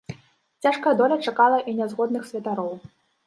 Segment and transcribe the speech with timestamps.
[0.65, 2.73] Цяжкая доля чакала і нязгодных святароў.